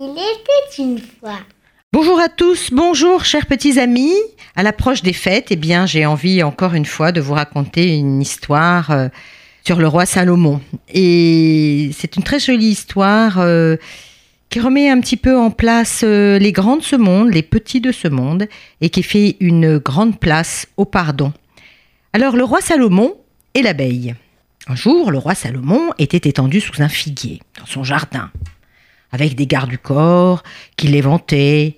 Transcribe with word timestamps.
Il 0.00 0.12
était 0.12 0.82
une 0.82 0.98
fois. 0.98 1.40
Bonjour 1.92 2.18
à 2.18 2.30
tous, 2.30 2.70
bonjour 2.72 3.22
chers 3.26 3.44
petits 3.44 3.78
amis. 3.78 4.14
À 4.56 4.62
l'approche 4.62 5.02
des 5.02 5.12
fêtes, 5.12 5.48
eh 5.50 5.56
bien, 5.56 5.84
j'ai 5.84 6.06
envie 6.06 6.42
encore 6.42 6.72
une 6.72 6.86
fois 6.86 7.12
de 7.12 7.20
vous 7.20 7.34
raconter 7.34 7.94
une 7.94 8.22
histoire 8.22 8.90
euh, 8.90 9.08
sur 9.62 9.78
le 9.78 9.86
roi 9.86 10.06
Salomon. 10.06 10.62
Et 10.88 11.90
c'est 11.98 12.16
une 12.16 12.22
très 12.22 12.38
jolie 12.38 12.68
histoire 12.68 13.40
euh, 13.40 13.76
qui 14.48 14.58
remet 14.58 14.88
un 14.88 15.00
petit 15.00 15.18
peu 15.18 15.36
en 15.36 15.50
place 15.50 16.00
euh, 16.02 16.38
les 16.38 16.52
grands 16.52 16.78
de 16.78 16.82
ce 16.82 16.96
monde, 16.96 17.30
les 17.30 17.42
petits 17.42 17.82
de 17.82 17.92
ce 17.92 18.08
monde, 18.08 18.48
et 18.80 18.88
qui 18.88 19.02
fait 19.02 19.36
une 19.40 19.76
grande 19.76 20.18
place 20.18 20.66
au 20.78 20.86
pardon. 20.86 21.34
Alors, 22.14 22.36
le 22.36 22.44
roi 22.44 22.62
Salomon 22.62 23.18
et 23.52 23.60
l'abeille. 23.60 24.14
Un 24.66 24.76
jour, 24.76 25.10
le 25.10 25.18
roi 25.18 25.34
Salomon 25.34 25.90
était 25.98 26.26
étendu 26.26 26.62
sous 26.62 26.80
un 26.80 26.88
figuier, 26.88 27.42
dans 27.58 27.66
son 27.66 27.84
jardin, 27.84 28.30
avec 29.12 29.34
des 29.34 29.46
gardes 29.46 29.70
du 29.70 29.78
corps 29.78 30.42
qui 30.76 30.88
l'éventaient 30.88 31.76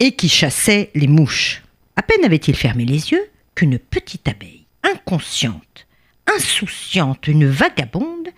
et 0.00 0.12
qui 0.12 0.28
chassaient 0.28 0.90
les 0.94 1.08
mouches. 1.08 1.62
À 1.96 2.02
peine 2.02 2.24
avait-il 2.24 2.54
fermé 2.54 2.84
les 2.84 3.10
yeux 3.10 3.30
qu'une 3.54 3.78
petite 3.78 4.28
abeille, 4.28 4.64
inconsciente, 4.82 5.86
insouciante, 6.26 7.26
une 7.26 7.46
vagabonde, 7.46 8.28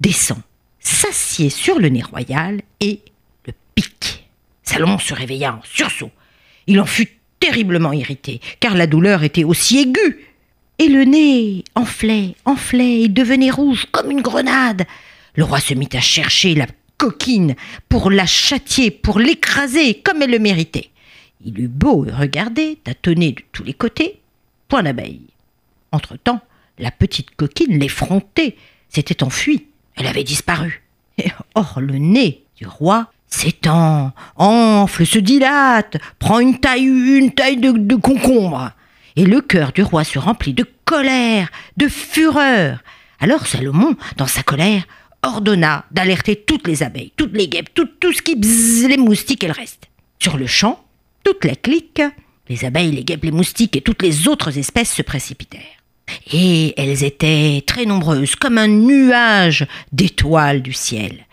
descend, 0.00 0.42
s'assied 0.78 1.50
sur 1.50 1.78
le 1.78 1.88
nez 1.88 2.02
royal 2.02 2.60
et 2.80 3.00
le 3.46 3.52
pique. 3.74 4.26
Salomon 4.62 4.98
se 4.98 5.14
réveilla 5.14 5.54
en 5.54 5.62
sursaut. 5.64 6.10
Il 6.66 6.80
en 6.80 6.86
fut 6.86 7.08
terriblement 7.40 7.92
irrité, 7.92 8.40
car 8.60 8.74
la 8.74 8.86
douleur 8.86 9.22
était 9.22 9.44
aussi 9.44 9.78
aiguë. 9.78 10.26
Et 10.78 10.88
le 10.88 11.04
nez 11.04 11.64
enflait, 11.74 12.34
enflait 12.44 13.02
et 13.02 13.08
devenait 13.08 13.50
rouge 13.50 13.86
comme 13.90 14.10
une 14.10 14.20
grenade. 14.20 14.84
Le 15.34 15.44
roi 15.44 15.60
se 15.60 15.74
mit 15.74 15.88
à 15.94 16.00
chercher 16.00 16.54
la 16.54 16.66
coquine 16.98 17.54
pour 17.88 18.10
la 18.10 18.26
châtier, 18.26 18.90
pour 18.90 19.18
l'écraser 19.18 19.94
comme 19.94 20.22
elle 20.22 20.32
le 20.32 20.38
méritait. 20.38 20.90
Il 21.44 21.60
eut 21.60 21.68
beau 21.68 22.04
regarder, 22.12 22.78
tâtonner 22.82 23.32
de 23.32 23.42
tous 23.52 23.64
les 23.64 23.74
côtés, 23.74 24.20
point 24.68 24.82
d'abeille. 24.82 25.22
Entre-temps, 25.92 26.40
la 26.78 26.90
petite 26.90 27.34
coquine, 27.36 27.78
l'effrontée, 27.78 28.56
s'était 28.88 29.22
enfuie. 29.22 29.66
Elle 29.96 30.06
avait 30.06 30.24
disparu. 30.24 30.82
Et 31.16 31.30
or, 31.54 31.78
le 31.80 31.98
nez 31.98 32.44
du 32.56 32.66
roi 32.66 33.10
s'étend, 33.28 34.12
enfle, 34.36 35.06
se 35.06 35.18
dilate, 35.18 35.96
prend 36.18 36.40
une 36.40 36.58
taille, 36.58 36.84
une 36.84 37.32
taille 37.32 37.58
de, 37.58 37.72
de 37.72 37.96
concombre. 37.96 38.72
Et 39.16 39.24
le 39.24 39.40
cœur 39.40 39.72
du 39.72 39.82
roi 39.82 40.04
se 40.04 40.18
remplit 40.18 40.54
de 40.54 40.66
colère, 40.84 41.48
de 41.76 41.88
fureur. 41.88 42.82
Alors 43.20 43.46
Salomon, 43.46 43.96
dans 44.16 44.26
sa 44.26 44.42
colère, 44.42 44.84
ordonna 45.22 45.84
d'alerter 45.90 46.36
toutes 46.36 46.66
les 46.66 46.82
abeilles, 46.82 47.12
toutes 47.16 47.34
les 47.34 47.48
guêpes, 47.48 47.70
tout, 47.74 48.12
ce 48.12 48.22
qui 48.22 48.36
bzzz, 48.36 48.88
les 48.88 48.96
moustiques 48.96 49.44
et 49.44 49.48
le 49.48 49.52
reste. 49.52 49.88
Sur 50.20 50.36
le 50.36 50.46
champ, 50.46 50.84
toute 51.24 51.44
la 51.44 51.54
clique, 51.54 52.02
les 52.48 52.64
abeilles, 52.64 52.92
les 52.92 53.04
guêpes, 53.04 53.24
les 53.24 53.30
moustiques 53.30 53.76
et 53.76 53.80
toutes 53.80 54.02
les 54.02 54.28
autres 54.28 54.58
espèces 54.58 54.92
se 54.92 55.02
précipitèrent. 55.02 55.62
Et 56.32 56.72
elles 56.80 57.04
étaient 57.04 57.62
très 57.66 57.84
nombreuses, 57.84 58.34
comme 58.34 58.56
un 58.56 58.68
nuage 58.68 59.66
d'étoiles 59.92 60.62
du 60.62 60.72
ciel. 60.72 61.26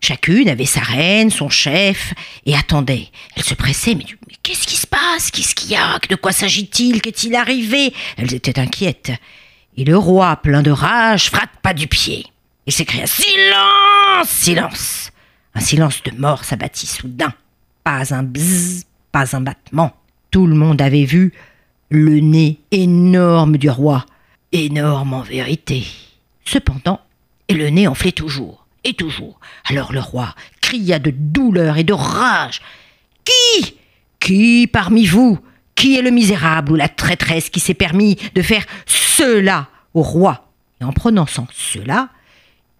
Chacune 0.00 0.48
avait 0.48 0.66
sa 0.66 0.80
reine, 0.80 1.30
son 1.30 1.48
chef, 1.48 2.12
et 2.44 2.56
attendait. 2.56 3.06
Elle 3.36 3.44
se 3.44 3.54
pressait, 3.54 3.94
mais 3.94 4.04
qu'est-ce 4.42 4.66
qui 4.66 4.74
se 4.74 4.88
passe? 4.88 5.30
Qu'est-ce 5.30 5.54
qu'il 5.54 5.70
y 5.70 5.76
a? 5.76 6.00
De 6.08 6.16
quoi 6.16 6.32
s'agit-il? 6.32 7.00
Qu'est-il 7.00 7.36
arrivé? 7.36 7.94
Elles 8.16 8.34
étaient 8.34 8.58
inquiètes. 8.58 9.12
Et 9.76 9.84
le 9.84 9.96
roi, 9.96 10.34
plein 10.42 10.62
de 10.62 10.72
rage, 10.72 11.30
frappe 11.30 11.62
pas 11.62 11.72
du 11.72 11.86
pied. 11.86 12.26
Il 12.66 12.72
s'écria 12.72 13.06
Silence 13.06 14.26
Silence 14.26 15.12
Un 15.54 15.60
silence 15.60 16.02
de 16.04 16.12
mort 16.12 16.44
s'abattit 16.44 16.86
soudain. 16.86 17.34
Pas 17.82 18.14
un 18.14 18.22
bzzz, 18.22 18.84
pas 19.10 19.36
un 19.36 19.40
battement. 19.40 19.96
Tout 20.30 20.46
le 20.46 20.54
monde 20.54 20.80
avait 20.80 21.04
vu 21.04 21.32
le 21.90 22.20
nez 22.20 22.60
énorme 22.70 23.56
du 23.56 23.68
roi. 23.68 24.06
Énorme 24.52 25.14
en 25.14 25.22
vérité. 25.22 25.84
Cependant, 26.44 27.00
le 27.50 27.68
nez 27.68 27.88
enflait 27.88 28.12
toujours, 28.12 28.66
et 28.84 28.94
toujours. 28.94 29.40
Alors 29.64 29.92
le 29.92 30.00
roi 30.00 30.34
cria 30.60 30.98
de 30.98 31.10
douleur 31.10 31.78
et 31.78 31.84
de 31.84 31.92
rage. 31.92 32.62
Qui? 33.24 33.76
Qui 34.20 34.66
parmi 34.66 35.06
vous? 35.06 35.38
Qui 35.74 35.96
est 35.96 36.02
le 36.02 36.10
misérable 36.10 36.72
ou 36.72 36.76
la 36.76 36.88
traîtresse 36.88 37.50
qui 37.50 37.60
s'est 37.60 37.74
permis 37.74 38.16
de 38.34 38.42
faire 38.42 38.64
cela 38.86 39.68
au 39.94 40.02
roi? 40.02 40.48
Et 40.80 40.84
en 40.84 40.92
prononçant 40.92 41.48
cela, 41.52 42.08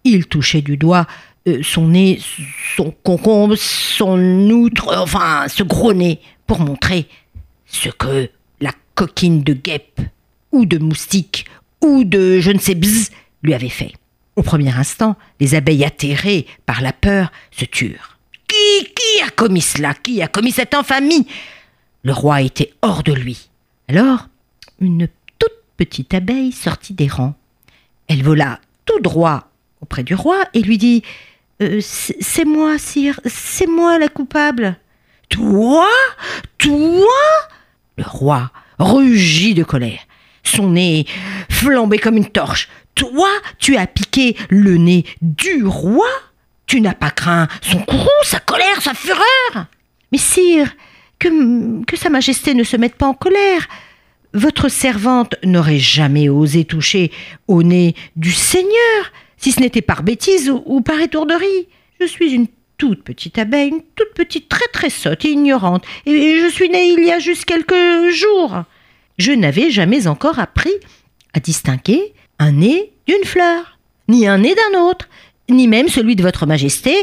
il 0.05 0.27
touchait 0.27 0.63
du 0.63 0.77
doigt 0.77 1.07
euh, 1.49 1.61
son 1.63 1.89
nez, 1.89 2.21
son 2.77 2.93
concombre, 3.03 3.57
son 3.57 4.51
outre, 4.51 4.97
enfin 4.97 5.47
ce 5.49 5.63
gros 5.63 5.93
nez, 5.93 6.21
pour 6.47 6.61
montrer 6.61 7.09
ce 7.67 7.89
que 7.89 8.31
la 8.61 8.73
coquine 8.95 9.43
de 9.43 9.53
guêpe, 9.53 10.01
ou 10.53 10.67
de 10.67 10.79
moustique, 10.79 11.47
ou 11.81 12.05
de 12.05 12.39
je 12.41 12.51
ne 12.53 12.59
sais 12.59 12.75
bzz, 12.75 13.11
lui 13.43 13.55
avait 13.55 13.69
fait. 13.69 13.93
Au 14.37 14.43
premier 14.43 14.73
instant, 14.73 15.17
les 15.41 15.55
abeilles 15.55 15.85
atterrées 15.85 16.47
par 16.65 16.81
la 16.81 16.93
peur 16.93 17.33
se 17.51 17.65
turent. 17.65 18.19
Qui, 18.47 18.85
qui 18.85 19.23
a 19.23 19.31
commis 19.31 19.61
cela? 19.61 19.95
Qui 19.95 20.23
a 20.23 20.29
commis 20.29 20.53
cette 20.53 20.75
infamie? 20.75 21.27
Le 22.05 22.13
roi 22.13 22.43
était 22.43 22.73
hors 22.83 23.03
de 23.03 23.13
lui. 23.13 23.49
Alors, 23.89 24.29
une 24.81 25.09
toute 25.39 25.53
petite 25.77 26.15
abeille 26.15 26.53
sortit 26.53 26.95
des 26.95 27.09
rangs. 27.09 27.35
Elle 28.09 28.23
vola 28.23 28.61
tout 28.85 29.01
droit 29.01 29.49
auprès 29.83 30.03
du 30.03 30.15
roi 30.15 30.45
et 30.55 30.63
lui 30.63 30.79
dit 30.79 31.03
euh, 31.61 31.81
C'est 31.81 32.45
moi, 32.45 32.79
sire, 32.79 33.21
c'est 33.27 33.67
moi 33.67 33.99
la 33.99 34.09
coupable. 34.09 34.77
Toi 35.29 35.89
Toi? 36.59 37.07
Le 37.97 38.05
roi 38.05 38.51
rugit 38.79 39.55
de 39.55 39.65
colère. 39.65 40.01
Son 40.45 40.71
nez 40.71 41.07
flambait 41.51 41.99
comme 41.99 42.17
une 42.17 42.31
torche. 42.31 42.69
Toi, 42.95 43.29
tu 43.59 43.77
as 43.77 43.87
piqué 43.87 44.37
le 44.49 44.77
nez 44.77 45.05
du 45.21 45.65
roi? 45.65 46.09
Tu 46.67 46.81
n'as 46.81 46.95
pas 46.95 47.11
craint 47.11 47.49
son 47.61 47.81
courroux, 47.81 48.09
sa 48.25 48.41
colère, 48.41 48.81
sa 48.81 48.95
fureur? 48.95 49.67
Mais 50.11 50.19
sire, 50.19 50.71
que, 51.19 51.85
que 51.85 51.97
Sa 51.97 52.11
Majesté 52.11 52.55
ne 52.55 52.65
se 52.65 52.77
mette 52.77 52.97
pas 52.97 53.07
en 53.07 53.15
colère. 53.15 53.69
Votre 54.35 54.69
servante 54.69 55.35
n'aurait 55.45 55.79
jamais 55.79 56.29
osé 56.29 56.65
toucher 56.65 57.11
au 57.49 57.63
nez 57.63 57.95
du 58.17 58.33
Seigneur, 58.33 59.13
si 59.43 59.51
ce 59.51 59.61
n'était 59.61 59.83
par 59.83 60.05
bêtise 60.05 60.53
ou, 60.65 60.81
par 60.81 61.01
étourderie. 61.01 61.67
Je 62.01 62.07
suis 62.07 62.33
une 62.33 62.47
toute 62.79 63.03
petite 63.03 63.39
abeille, 63.39 63.71
une 63.71 63.83
toute 63.97 64.15
petite, 64.15 64.49
très 64.49 64.67
très 64.73 64.89
sotte 64.89 65.25
et 65.25 65.31
ignorante, 65.31 65.85
et 66.07 66.39
je 66.41 66.49
suis 66.49 66.69
née 66.69 66.95
il 66.97 67.05
y 67.05 67.11
a 67.11 67.19
juste 67.19 67.45
quelques 67.45 68.11
jours. 68.11 68.63
Je 69.19 69.33
n'avais 69.33 69.71
jamais 69.71 70.07
encore 70.07 70.39
appris 70.39 70.73
à 71.35 71.41
distinguer 71.41 72.15
un 72.39 72.53
nez 72.53 72.93
d'une 73.07 73.25
fleur, 73.25 73.79
ni 74.09 74.29
un 74.29 74.39
nez 74.39 74.55
d'un 74.55 74.81
autre, 74.81 75.09
ni 75.51 75.67
même 75.67 75.89
celui 75.89 76.15
de 76.15 76.23
votre 76.23 76.47
majesté, 76.47 76.95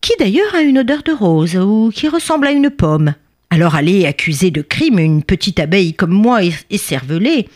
qui 0.00 0.12
d'ailleurs 0.18 0.54
a 0.54 0.62
une 0.62 0.80
odeur 0.80 1.04
de 1.04 1.12
rose 1.12 1.56
ou 1.56 1.92
qui 1.94 2.08
ressemble 2.08 2.48
à 2.48 2.52
une 2.52 2.70
pomme. 2.70 3.14
Alors 3.50 3.76
aller 3.76 4.06
accuser 4.06 4.50
de 4.50 4.62
crime 4.62 4.98
une 4.98 5.22
petite 5.22 5.60
abeille 5.60 5.94
comme 5.94 6.10
moi 6.10 6.40
écervelée, 6.70 7.48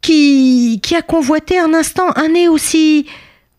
qui, 0.00 0.78
qui 0.80 0.94
a 0.94 1.02
convoité 1.02 1.58
un 1.58 1.74
instant 1.74 2.16
un 2.16 2.28
nez 2.28 2.48
aussi, 2.48 3.06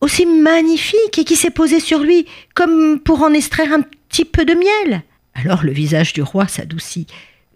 aussi 0.00 0.26
magnifique 0.26 1.18
et 1.18 1.24
qui 1.24 1.36
s'est 1.36 1.50
posé 1.50 1.80
sur 1.80 2.00
lui 2.00 2.26
comme 2.54 3.00
pour 3.00 3.22
en 3.22 3.32
extraire 3.32 3.72
un 3.72 3.82
petit 3.82 4.24
peu 4.24 4.44
de 4.44 4.54
miel. 4.54 5.02
Alors 5.34 5.64
le 5.64 5.72
visage 5.72 6.12
du 6.12 6.22
roi 6.22 6.48
s'adoucit, 6.48 7.06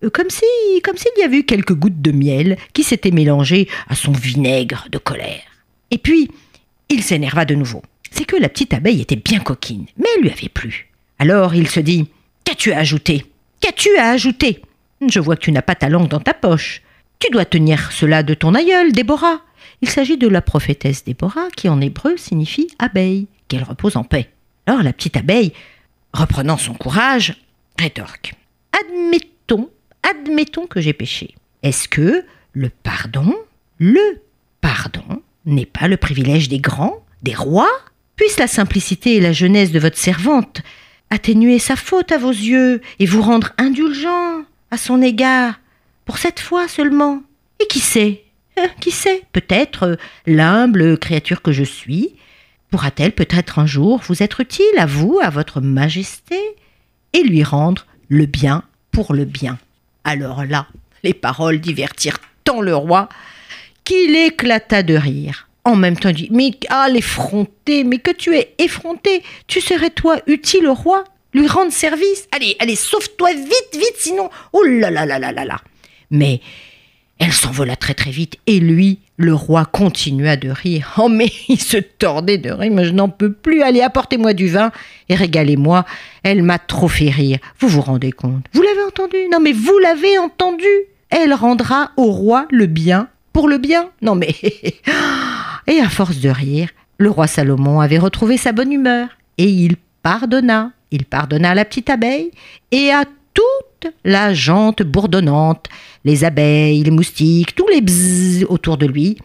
euh, 0.04 0.10
comme 0.10 0.30
si, 0.30 0.44
comme 0.82 0.96
s'il 0.96 1.10
y 1.18 1.22
avait 1.22 1.38
eu 1.38 1.44
quelques 1.44 1.74
gouttes 1.74 2.02
de 2.02 2.12
miel 2.12 2.56
qui 2.72 2.82
s'étaient 2.82 3.10
mélangées 3.10 3.68
à 3.88 3.94
son 3.94 4.12
vinaigre 4.12 4.86
de 4.90 4.98
colère. 4.98 5.42
Et 5.90 5.98
puis, 5.98 6.30
il 6.88 7.02
s'énerva 7.02 7.44
de 7.44 7.54
nouveau. 7.54 7.82
C'est 8.10 8.24
que 8.24 8.36
la 8.36 8.48
petite 8.48 8.74
abeille 8.74 9.00
était 9.00 9.16
bien 9.16 9.40
coquine, 9.40 9.86
mais 9.96 10.06
elle 10.16 10.22
lui 10.22 10.30
avait 10.30 10.48
plu. 10.48 10.88
Alors 11.18 11.54
il 11.54 11.68
se 11.68 11.80
dit 11.80 12.08
Qu'as-tu 12.44 12.72
à 12.72 12.78
ajouter? 12.78 13.26
Qu'as-tu 13.60 13.96
à 13.96 14.10
ajouter? 14.10 14.62
Je 15.08 15.20
vois 15.20 15.36
que 15.36 15.42
tu 15.42 15.52
n'as 15.52 15.62
pas 15.62 15.74
ta 15.74 15.88
langue 15.88 16.08
dans 16.08 16.20
ta 16.20 16.34
poche. 16.34 16.82
Tu 17.18 17.30
dois 17.30 17.44
tenir 17.44 17.90
cela 17.92 18.22
de 18.22 18.34
ton 18.34 18.54
aïeul, 18.54 18.92
Déborah. 18.92 19.40
Il 19.82 19.88
s'agit 19.88 20.16
de 20.16 20.28
la 20.28 20.42
prophétesse 20.42 21.04
Déborah, 21.04 21.48
qui 21.56 21.68
en 21.68 21.80
hébreu 21.80 22.16
signifie 22.16 22.68
abeille, 22.78 23.26
qu'elle 23.48 23.62
repose 23.62 23.96
en 23.96 24.04
paix. 24.04 24.30
Alors 24.66 24.82
la 24.82 24.92
petite 24.92 25.16
abeille, 25.16 25.52
reprenant 26.12 26.56
son 26.56 26.74
courage, 26.74 27.36
rétorque. 27.78 28.34
Admettons, 28.72 29.70
admettons 30.02 30.66
que 30.66 30.80
j'ai 30.80 30.92
péché. 30.92 31.34
Est-ce 31.62 31.88
que 31.88 32.24
le 32.52 32.70
pardon, 32.70 33.34
le 33.78 34.22
pardon, 34.60 35.22
n'est 35.44 35.66
pas 35.66 35.88
le 35.88 35.96
privilège 35.96 36.48
des 36.48 36.60
grands, 36.60 37.04
des 37.22 37.34
rois? 37.34 37.70
Puisse 38.16 38.38
la 38.38 38.46
simplicité 38.46 39.16
et 39.16 39.20
la 39.20 39.32
jeunesse 39.32 39.72
de 39.72 39.80
votre 39.80 39.98
servante 39.98 40.62
atténuer 41.10 41.58
sa 41.58 41.76
faute 41.76 42.12
à 42.12 42.18
vos 42.18 42.30
yeux 42.30 42.80
et 42.98 43.06
vous 43.06 43.22
rendre 43.22 43.52
indulgent 43.58 44.44
à 44.70 44.76
son 44.76 45.00
égard, 45.00 45.60
pour 46.04 46.18
cette 46.18 46.40
fois 46.40 46.66
seulement. 46.66 47.22
Et 47.60 47.66
qui 47.66 47.80
sait? 47.80 48.23
Qui 48.80 48.90
sait 48.90 49.22
Peut-être 49.32 49.82
euh, 49.84 49.96
l'humble 50.26 50.98
créature 50.98 51.42
que 51.42 51.52
je 51.52 51.64
suis 51.64 52.14
pourra-t-elle 52.74 53.12
peut-être 53.12 53.60
un 53.60 53.66
jour 53.66 54.00
vous 54.08 54.24
être 54.24 54.40
utile 54.40 54.78
à 54.78 54.86
vous, 54.86 55.20
à 55.22 55.30
votre 55.30 55.60
majesté, 55.60 56.36
et 57.12 57.22
lui 57.22 57.44
rendre 57.44 57.86
le 58.08 58.26
bien 58.26 58.64
pour 58.90 59.14
le 59.14 59.24
bien? 59.24 59.60
Alors 60.02 60.44
là, 60.44 60.66
les 61.04 61.14
paroles 61.14 61.60
divertirent 61.60 62.18
tant 62.42 62.60
le 62.60 62.74
roi 62.74 63.08
qu'il 63.84 64.16
éclata 64.16 64.82
de 64.82 64.94
rire. 64.94 65.48
En 65.64 65.76
même 65.76 65.96
temps, 65.96 66.08
il 66.08 66.16
dit 66.16 66.28
Mais 66.32 66.50
ah, 66.68 66.88
l'effronté, 66.88 67.84
mais 67.84 67.98
que 67.98 68.10
tu 68.10 68.36
es 68.36 68.54
effronté 68.58 69.22
Tu 69.46 69.60
serais 69.60 69.90
toi 69.90 70.18
utile 70.26 70.66
au 70.66 70.74
roi 70.74 71.04
Lui 71.32 71.46
rendre 71.46 71.72
service 71.72 72.26
Allez, 72.32 72.56
allez, 72.58 72.74
sauve-toi 72.74 73.34
vite, 73.34 73.72
vite, 73.72 73.96
sinon. 73.98 74.30
Oh 74.52 74.64
là 74.64 74.90
là 74.90 75.06
là 75.06 75.20
là 75.20 75.30
là 75.30 75.44
là 75.44 75.60
Mais 76.10 76.40
elle 77.18 77.32
s'envola 77.32 77.76
très 77.76 77.94
très 77.94 78.10
vite 78.10 78.38
et 78.46 78.58
lui, 78.58 78.98
le 79.16 79.34
roi, 79.34 79.64
continua 79.64 80.36
de 80.36 80.50
rire. 80.50 80.94
Oh 80.98 81.08
mais 81.08 81.30
il 81.48 81.60
se 81.60 81.76
tordait 81.76 82.38
de 82.38 82.50
rire, 82.50 82.72
mais 82.72 82.84
je 82.84 82.92
n'en 82.92 83.08
peux 83.08 83.32
plus. 83.32 83.62
Allez, 83.62 83.80
apportez-moi 83.80 84.32
du 84.32 84.48
vin 84.48 84.72
et 85.08 85.14
régalez-moi. 85.14 85.84
Elle 86.22 86.42
m'a 86.42 86.58
trop 86.58 86.88
fait 86.88 87.10
rire. 87.10 87.38
Vous 87.60 87.68
vous 87.68 87.80
rendez 87.80 88.12
compte? 88.12 88.44
Vous 88.52 88.62
l'avez 88.62 88.82
entendu? 88.82 89.16
Non 89.32 89.40
mais 89.40 89.52
vous 89.52 89.78
l'avez 89.78 90.18
entendu 90.18 90.66
Elle 91.10 91.32
rendra 91.34 91.92
au 91.96 92.10
roi 92.10 92.46
le 92.50 92.66
bien 92.66 93.08
pour 93.32 93.48
le 93.48 93.58
bien 93.58 93.90
Non 94.02 94.14
mais... 94.14 94.34
Et 95.66 95.80
à 95.80 95.88
force 95.88 96.18
de 96.18 96.28
rire, 96.28 96.68
le 96.98 97.10
roi 97.10 97.26
Salomon 97.26 97.80
avait 97.80 97.98
retrouvé 97.98 98.36
sa 98.36 98.52
bonne 98.52 98.72
humeur 98.72 99.08
et 99.38 99.48
il 99.48 99.76
pardonna. 100.02 100.72
Il 100.90 101.04
pardonna 101.06 101.50
à 101.50 101.54
la 101.54 101.64
petite 101.64 101.88
abeille 101.88 102.30
et 102.70 102.92
à 102.92 103.04
toute 103.34 103.92
la 104.04 104.32
jante 104.32 104.82
bourdonnante, 104.82 105.66
les 106.04 106.24
abeilles, 106.24 106.82
les 106.82 106.90
moustiques, 106.90 107.54
tous 107.54 107.68
les 107.68 107.80
bzzz 107.80 108.46
autour 108.48 108.78
de 108.78 108.86
lui, 108.86 109.18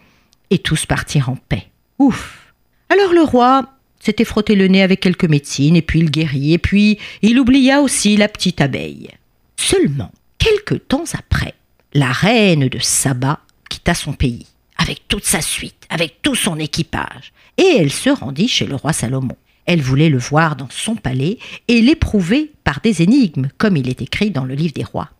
et 0.50 0.58
tous 0.58 0.84
partirent 0.86 1.30
en 1.30 1.36
paix. 1.36 1.68
Ouf 1.98 2.52
Alors 2.88 3.12
le 3.12 3.22
roi 3.22 3.64
s'était 4.00 4.24
frotté 4.24 4.54
le 4.54 4.66
nez 4.66 4.82
avec 4.82 5.00
quelques 5.00 5.28
médecines, 5.28 5.76
et 5.76 5.82
puis 5.82 6.00
il 6.00 6.10
guérit, 6.10 6.52
et 6.52 6.58
puis 6.58 6.98
il 7.22 7.38
oublia 7.38 7.80
aussi 7.80 8.16
la 8.16 8.28
petite 8.28 8.60
abeille. 8.60 9.08
Seulement, 9.56 10.10
quelque 10.38 10.74
temps 10.74 11.04
après, 11.12 11.54
la 11.92 12.10
reine 12.10 12.68
de 12.68 12.78
Saba 12.80 13.40
quitta 13.68 13.94
son 13.94 14.12
pays, 14.12 14.46
avec 14.76 15.06
toute 15.06 15.24
sa 15.24 15.42
suite, 15.42 15.86
avec 15.90 16.22
tout 16.22 16.34
son 16.34 16.58
équipage, 16.58 17.32
et 17.56 17.76
elle 17.78 17.92
se 17.92 18.10
rendit 18.10 18.48
chez 18.48 18.66
le 18.66 18.74
roi 18.74 18.92
Salomon. 18.92 19.36
Elle 19.66 19.82
voulait 19.82 20.08
le 20.08 20.18
voir 20.18 20.56
dans 20.56 20.68
son 20.70 20.96
palais 20.96 21.38
et 21.68 21.80
l'éprouver 21.80 22.52
par 22.64 22.80
des 22.80 23.02
énigmes, 23.02 23.48
comme 23.58 23.76
il 23.76 23.88
est 23.88 24.02
écrit 24.02 24.30
dans 24.30 24.44
le 24.44 24.54
livre 24.54 24.74
des 24.74 24.84
rois. 24.84 25.10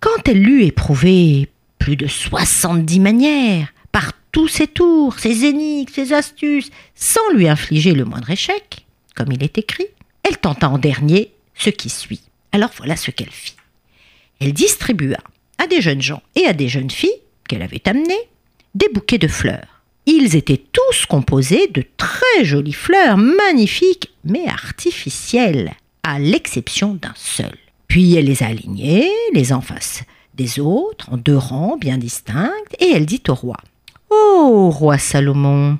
Quand 0.00 0.28
elle 0.28 0.42
l'eut 0.42 0.64
éprouvé 0.64 1.48
plus 1.78 1.96
de 1.96 2.06
soixante-dix 2.06 3.00
manières, 3.00 3.72
par 3.92 4.12
tous 4.32 4.48
ses 4.48 4.66
tours, 4.66 5.18
ses 5.18 5.44
énigmes, 5.44 5.92
ses 5.92 6.12
astuces, 6.12 6.70
sans 6.94 7.32
lui 7.34 7.48
infliger 7.48 7.92
le 7.92 8.04
moindre 8.04 8.30
échec, 8.30 8.86
comme 9.14 9.32
il 9.32 9.42
est 9.42 9.58
écrit, 9.58 9.86
elle 10.22 10.38
tenta 10.38 10.68
en 10.68 10.78
dernier 10.78 11.32
ce 11.54 11.70
qui 11.70 11.88
suit. 11.88 12.22
Alors 12.52 12.70
voilà 12.76 12.96
ce 12.96 13.10
qu'elle 13.10 13.30
fit. 13.30 13.56
Elle 14.40 14.52
distribua 14.52 15.18
à 15.58 15.66
des 15.66 15.80
jeunes 15.80 16.02
gens 16.02 16.22
et 16.36 16.44
à 16.44 16.52
des 16.52 16.68
jeunes 16.68 16.90
filles 16.90 17.10
qu'elle 17.48 17.62
avait 17.62 17.88
amenées 17.88 18.28
des 18.74 18.88
bouquets 18.92 19.18
de 19.18 19.28
fleurs 19.28 19.78
ils 20.08 20.36
étaient 20.36 20.62
tous 20.88 21.06
composés 21.06 21.68
de 21.68 21.84
très 21.96 22.44
jolies 22.44 22.72
fleurs, 22.72 23.16
magnifiques, 23.16 24.12
mais 24.24 24.46
artificielles, 24.46 25.72
à 26.02 26.18
l'exception 26.18 26.94
d'un 26.94 27.12
seul. 27.14 27.56
Puis 27.88 28.14
elle 28.14 28.26
les 28.26 28.42
a 28.42 28.46
alignés, 28.46 29.10
les 29.34 29.52
en 29.52 29.60
face 29.60 30.02
des 30.34 30.60
autres, 30.60 31.12
en 31.12 31.16
deux 31.16 31.36
rangs 31.36 31.76
bien 31.76 31.98
distincts, 31.98 32.52
et 32.78 32.92
elle 32.92 33.06
dit 33.06 33.22
au 33.28 33.34
roi 33.34 33.56
Ô 34.10 34.70
roi 34.70 34.98
Salomon, 34.98 35.78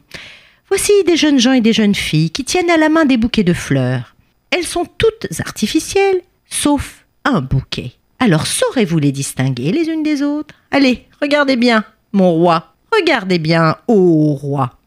voici 0.68 0.92
des 1.06 1.16
jeunes 1.16 1.38
gens 1.38 1.52
et 1.52 1.60
des 1.60 1.72
jeunes 1.72 1.94
filles 1.94 2.30
qui 2.30 2.44
tiennent 2.44 2.70
à 2.70 2.76
la 2.76 2.88
main 2.88 3.04
des 3.04 3.16
bouquets 3.16 3.44
de 3.44 3.52
fleurs. 3.52 4.16
Elles 4.50 4.66
sont 4.66 4.86
toutes 4.98 5.28
artificielles, 5.38 6.20
sauf 6.50 7.06
un 7.24 7.40
bouquet. 7.40 7.92
Alors 8.18 8.46
saurez-vous 8.46 8.98
les 8.98 9.12
distinguer 9.12 9.70
les 9.70 9.86
unes 9.86 10.02
des 10.02 10.22
autres? 10.22 10.54
Allez, 10.70 11.06
regardez 11.22 11.56
bien, 11.56 11.84
mon 12.12 12.32
roi. 12.32 12.74
Regardez 12.92 13.38
bien, 13.38 13.76
ô 13.86 14.32
roi. 14.34 14.77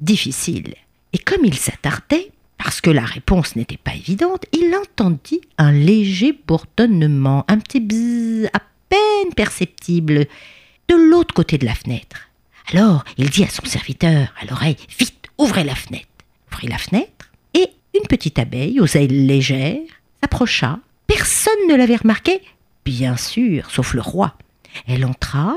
Difficile. 0.00 0.74
Et 1.12 1.18
comme 1.18 1.44
il 1.44 1.54
s'attardait, 1.54 2.32
parce 2.58 2.80
que 2.80 2.90
la 2.90 3.04
réponse 3.04 3.56
n'était 3.56 3.76
pas 3.76 3.94
évidente, 3.94 4.46
il 4.52 4.74
entendit 4.74 5.40
un 5.58 5.72
léger 5.72 6.32
bourdonnement, 6.46 7.44
un 7.48 7.58
petit 7.58 7.80
bzzz 7.80 8.48
à 8.52 8.60
peine 8.88 9.34
perceptible, 9.34 10.26
de 10.88 10.94
l'autre 10.94 11.34
côté 11.34 11.58
de 11.58 11.66
la 11.66 11.74
fenêtre. 11.74 12.28
Alors 12.72 13.04
il 13.18 13.30
dit 13.30 13.44
à 13.44 13.48
son 13.48 13.64
serviteur 13.64 14.32
à 14.40 14.44
l'oreille 14.44 14.76
Vite, 14.98 15.28
ouvrez 15.38 15.64
la 15.64 15.74
fenêtre. 15.74 16.06
Ouvrit 16.52 16.68
la 16.68 16.78
fenêtre, 16.78 17.32
et 17.54 17.68
une 17.94 18.06
petite 18.06 18.38
abeille 18.38 18.80
aux 18.80 18.86
ailes 18.86 19.26
légères 19.26 19.80
s'approcha. 20.20 20.78
Personne 21.06 21.68
ne 21.68 21.74
l'avait 21.74 21.96
remarqué, 21.96 22.40
bien 22.84 23.16
sûr, 23.16 23.70
sauf 23.70 23.94
le 23.94 24.00
roi. 24.02 24.36
Elle 24.86 25.04
entra, 25.04 25.56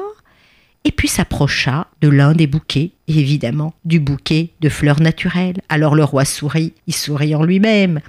et 0.86 0.92
puis 0.92 1.08
s'approcha 1.08 1.88
de 2.02 2.08
l'un 2.08 2.34
des 2.34 2.48
bouquets, 2.48 2.92
évidemment 3.08 3.74
du 3.84 4.00
bouquet 4.00 4.52
de 4.62 4.70
fleurs 4.70 5.02
naturelles. 5.02 5.58
Alors 5.68 5.96
le 5.96 6.04
roi 6.04 6.24
sourit, 6.24 6.74
il 6.88 6.96
sourit 6.96 7.36
en 7.36 7.44
lui-même, 7.44 8.00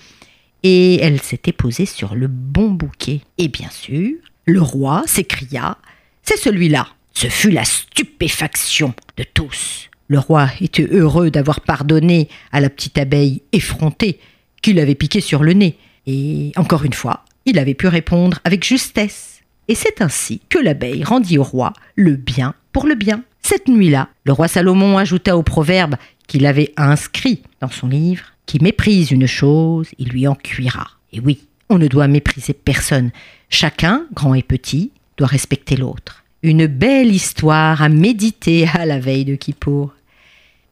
et 0.62 1.00
elle 1.00 1.20
s'était 1.20 1.52
posée 1.52 1.87
sur 1.87 2.14
le 2.14 2.28
bon 2.28 2.70
bouquet. 2.70 3.23
Et 3.38 3.49
bien 3.49 3.70
sûr, 3.70 4.12
le 4.44 4.61
roi 4.61 5.05
s'écria 5.06 5.78
C'est 6.23 6.37
celui-là 6.38 6.87
Ce 7.14 7.28
fut 7.28 7.50
la 7.50 7.64
stupéfaction 7.64 8.94
de 9.17 9.25
tous. 9.25 9.88
Le 10.08 10.19
roi 10.19 10.50
était 10.61 10.87
heureux 10.87 11.31
d'avoir 11.31 11.62
pardonné 11.62 12.28
à 12.52 12.61
la 12.61 12.70
petite 12.70 12.99
abeille 12.99 13.43
effrontée 13.52 14.20
qui 14.61 14.75
l'avait 14.75 14.94
piqué 14.94 15.20
sur 15.20 15.43
le 15.43 15.55
nez. 15.55 15.78
Et 16.06 16.52
encore 16.56 16.84
une 16.84 16.93
fois, 16.93 17.25
il 17.46 17.58
avait 17.58 17.75
pu 17.75 17.88
répondre 17.88 18.38
avec 18.44 18.64
justesse. 18.64 19.35
Et 19.68 19.74
c'est 19.74 20.00
ainsi 20.00 20.40
que 20.48 20.58
l'abeille 20.58 21.04
rendit 21.04 21.38
au 21.38 21.42
roi 21.42 21.72
le 21.96 22.16
bien 22.16 22.54
pour 22.72 22.86
le 22.86 22.94
bien. 22.94 23.23
Cette 23.42 23.68
nuit-là, 23.68 24.08
le 24.25 24.32
roi 24.32 24.49
Salomon 24.49 24.99
ajouta 24.99 25.37
au 25.37 25.42
proverbe 25.42 25.96
qu'il 26.26 26.46
avait 26.46 26.73
inscrit 26.76 27.42
dans 27.61 27.70
son 27.70 27.88
livre 27.88 28.25
Qui 28.46 28.62
méprise 28.62 29.11
une 29.11 29.26
chose, 29.26 29.88
il 29.99 30.08
lui 30.08 30.26
en 30.28 30.35
cuira. 30.35 30.88
Et 31.12 31.20
oui, 31.20 31.46
on 31.68 31.78
ne 31.78 31.88
doit 31.88 32.08
mépriser 32.08 32.52
personne. 32.52 33.11
Chacun, 33.49 34.06
grand 34.12 34.35
et 34.35 34.42
petit, 34.42 34.92
doit 35.16 35.26
respecter 35.26 35.76
l'autre. 35.76 36.25
Une 36.42 36.66
belle 36.66 37.12
histoire 37.12 37.82
à 37.82 37.88
méditer 37.88 38.68
à 38.73 38.87
la 38.87 38.99
veille 38.99 39.25
de 39.25 39.35
Kippour. 39.35 39.92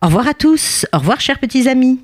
Au 0.03 0.07
revoir 0.07 0.29
à 0.29 0.35
tous, 0.35 0.87
au 0.93 0.99
revoir 0.99 1.21
chers 1.21 1.39
petits 1.39 1.69
amis. 1.69 1.99